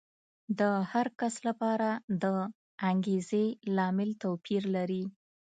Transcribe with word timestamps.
د 0.59 0.61
هر 0.91 1.07
کس 1.19 1.35
لپاره 1.47 1.89
د 2.23 2.25
انګېزې 2.89 3.45
لامل 3.75 4.09
توپیر 4.23 4.63
لري. 4.75 5.03